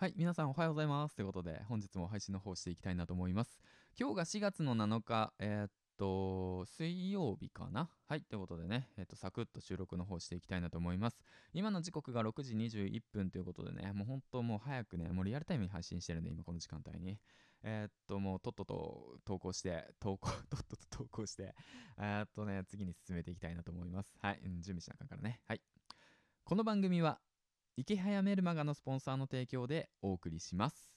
[0.00, 1.14] はい、皆さんおはようございます。
[1.14, 3.60] ということで、本日も配信の方していきたいなと思います。
[4.00, 7.90] 今日が4月の7日、えーっと、水曜日かな？
[8.08, 11.18] はい、ということでね、えーっと、サクッと収録の方していきたいなと思います。
[11.52, 17.18] 今の時刻が6時21分ということでね、もう本当もう早くね、もうリアルタイムに配信してるんで、今この時間帯に。
[17.62, 21.54] えーっと、もうとっとと投稿して、投稿、 とっとと投稿して、
[21.98, 24.16] えっとね、次に進めていきたいなと思います。
[24.22, 25.42] はい、準備しなあかんからね。
[25.46, 25.60] はい。
[26.42, 27.20] この番組は、
[27.80, 30.92] 池早メルマガのスポンサーの提供でお送りします。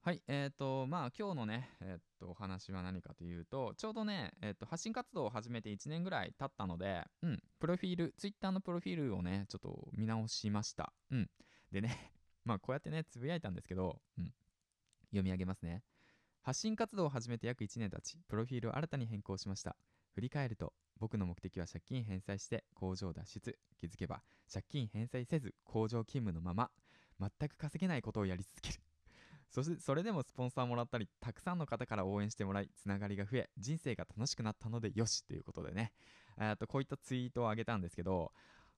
[0.00, 10.94] はい、えっ、と、まあ今日のね、えっ、と、お話は何かというと、ちょうどね、えっ、と、発信活動を始めて1年ぐらい経ったので、うん、プロフィール、ツイッターのプロフィールをね、ちょっと見直しました。
[11.10, 11.30] うん。
[11.70, 12.14] でね、
[12.46, 14.32] まあこうやってね、つぶやいたんですけど、うん。
[15.10, 15.84] 読み上げますね。
[16.40, 19.76] 発信活動を始めて約1年経ち、プロフィールを新たに変更しました。
[20.14, 23.58] 振り返ると、僕の目的は借金返済して工場脱出。
[23.76, 24.22] 気づけば、
[24.52, 26.70] 借金返済せず工場勤務のまま、
[27.20, 28.80] 全く稼げないことをやり続ける。
[29.50, 35.92] そして、それでもスポンサーもらったり、たくさんの方から応援してもらい、つながりが増え、人生が楽しくなったのでよしということでね、
[36.36, 38.32] えーとこういったツイートを上げたんですけど、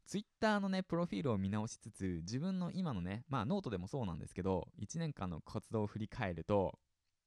[0.07, 6.79] ツイッターのね、プロフィールを見直しつつ、自分の今のね、まあノートでもそうなんですけど、1年間の活動を振り返ると、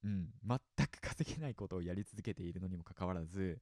[0.03, 3.61] うん、全く稼げないことをやり続けているのにもかかわらず、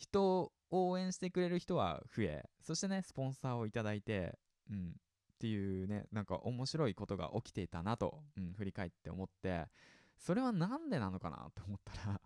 [0.00, 4.38] 人を応援してくれる人は増え、そしてね、スポンサーをいただいて、
[4.70, 4.92] うん、っ
[5.38, 9.66] ていうね、なんか面白いことが起きていたなと、うん、振り返って思って、
[10.16, 12.20] それはなんでなのかなと思ったら、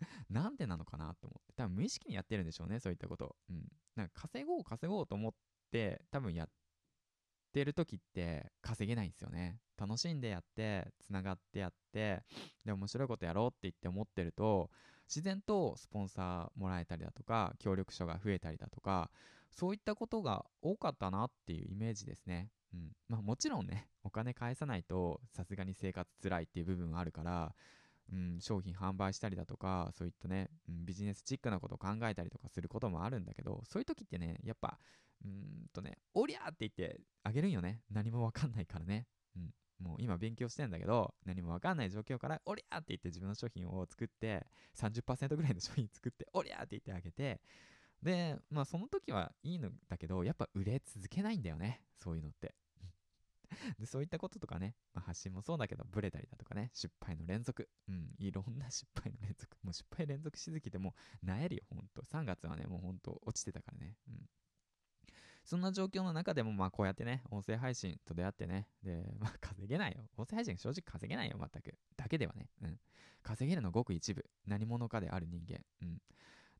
[0.30, 3.36] なんでなのかなと思って、多分無意識にやってるんでしょうね、そういったこと。
[3.48, 3.66] うん。
[3.94, 5.34] なんか稼ごう稼ごうと思っ
[5.70, 6.50] て、多分やっ
[7.52, 9.60] てる時って稼げないんですよね。
[9.78, 12.24] 楽しんでやって、つながってやって、
[12.64, 14.70] で、面白いことやろうって言って思ってると、
[15.08, 19.10] 自然とスポンサーもらえたりだとか、協力者が増えたりだとか、
[19.50, 22.50] そういったことが多かったなっていうイメージですね。
[22.74, 22.92] うん。
[23.08, 27.54] まあもちろんね、お金返さないとさすがに生活つらいっていう部分はあるから、
[28.12, 34.78] うん、商品販売したりだとか、そういったね、うんビジネスチックなことを考えたりとかすることもあるんだけど、そういう時ってね、やっぱ、
[35.24, 37.82] うんとね、おりゃーって言ってあげるんよね。
[37.90, 39.06] 何もわかんないからね。
[39.36, 39.54] うん。
[39.78, 47.40] もう今勉強してんだけど、何もわかんない状況から、おりゃーって言って自分の商品を作って、30%ぐらいの商品作って、おりゃーって言ってあげて、
[48.02, 51.82] で、まあその時はいいのだけど、やっぱ売れ続けないんだよね。
[51.98, 52.54] そういうのって。
[53.78, 57.68] で、そういったこととかね、まあ、発信もそうだけど、ブレたりだとかね、失敗の連続。
[57.88, 59.56] うん、いろんな失敗の連続。
[59.62, 62.02] もう失敗連続しすぎてもう、なえるよ、ほんと。
[62.02, 63.96] 3月はね、もうほんと落ちてたからね。
[64.08, 64.28] うん。
[65.46, 70.04] そんな状況の中でも、まあこうやってね、音声配信と出会ってね、で、 まあ稼げないよ。
[70.16, 71.78] 音声配信正直稼げないよ、全く。
[71.96, 72.50] だけではね。
[72.62, 72.80] うん。
[73.22, 74.28] 稼げるのごく一部。
[74.44, 75.64] 何者かである人間。
[75.82, 76.02] うん。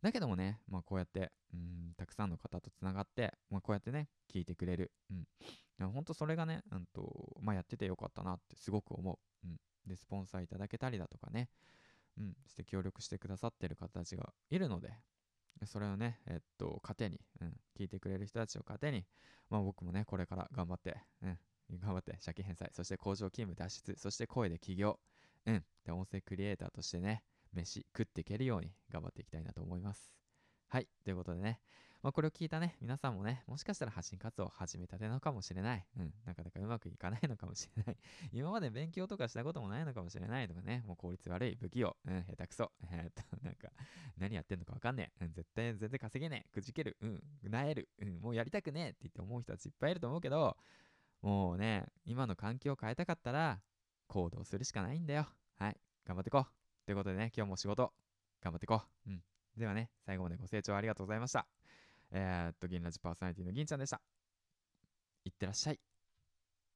[0.03, 4.93] だけどもね、まあこうやって、うん、たくさんの方とつながって、まあこうやってね、聞いてくれる。
[5.11, 5.19] うん。
[5.19, 5.27] い
[5.79, 9.47] や、ほんとそれがね、うんと、まあやっててよかったなってすごく思う。
[9.47, 9.61] うん。
[9.85, 11.51] で、スポンサーいただけたりだとかね、
[12.19, 14.95] うん、して協力してくださってる方たちがいるので、
[15.65, 19.05] それをね、えっと、糧に、うん、聞いてくれる人たちを糧に、
[19.49, 21.39] まあ僕もね、これから頑張って、うん、
[21.79, 24.99] 頑張って借金返済、そして工場勤務脱出、そして声で起業、
[25.47, 27.23] うん、で、音声クリエイターとしてね、
[27.53, 30.13] 飯食っていけるように頑張っていきたいなと思います。
[30.69, 30.89] はい。
[31.05, 31.61] ということでね、
[32.07, 35.85] まあ、これを聞いたね、皆さんもね、もしかしたら発信活動を始めたてのかもしれない。
[35.99, 36.15] うん。
[36.25, 37.97] なかなかうまくいかないのかもしれない。
[38.33, 42.71] 今まで勉強とかしたこともないのかもしれないとかね、もう効率悪い、不器用、うん、下手くそ。
[42.93, 43.73] えーっと、なんか、
[44.19, 45.25] 何やってんのかわかんねえ。
[45.25, 46.49] うん、絶対全然稼げねえ。
[46.53, 46.97] くじける。
[47.01, 47.89] うん、なえる。
[47.99, 50.57] うん、もうやりたくねえって言って思う人たちいっぱいいると思うけど、
[51.23, 53.61] もうね、今の環境を変えたかったら、
[54.07, 55.27] 行動するしかないんだよ。
[55.57, 55.81] はい。
[56.05, 56.47] 頑張っていこう。
[56.85, 57.93] ということでね、今日も仕事、
[58.41, 59.11] 頑張っていこう。
[59.11, 59.25] うん。
[59.57, 61.49] ではね、最後までご清聴ありがとうございました。
[62.13, 64.01] えー、っと、銀ラジパーソナリティの銀ちゃんでした。
[65.25, 65.96] いってらっしゃい。